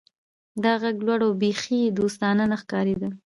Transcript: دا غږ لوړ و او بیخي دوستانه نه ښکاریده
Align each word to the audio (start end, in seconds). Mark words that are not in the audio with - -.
دا 0.63 0.73
غږ 0.81 0.97
لوړ 1.07 1.21
و 1.23 1.27
او 1.27 1.33
بیخي 1.43 1.79
دوستانه 1.97 2.43
نه 2.51 2.57
ښکاریده 2.61 3.09